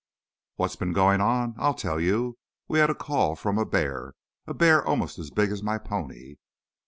[0.55, 1.53] "What's been going on?
[1.59, 2.35] I'll tell you.
[2.67, 4.13] We had a call from a bear,
[4.47, 6.37] a bear almost as big as my pony."